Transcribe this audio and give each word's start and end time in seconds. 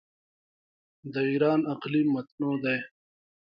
د 1.13 1.15
ایران 1.31 1.59
اقلیم 1.73 2.07
متنوع 2.15 2.55
دی. 2.63 2.77